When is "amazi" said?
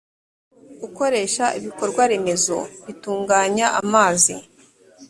3.81-4.35